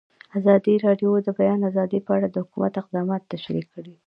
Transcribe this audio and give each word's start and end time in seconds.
ازادي 0.37 0.73
راډیو 0.85 1.11
د 1.21 1.23
د 1.27 1.29
بیان 1.39 1.59
آزادي 1.69 1.99
په 2.05 2.11
اړه 2.17 2.27
د 2.29 2.35
حکومت 2.43 2.73
اقدامات 2.81 3.21
تشریح 3.33 3.65
کړي. 3.73 3.93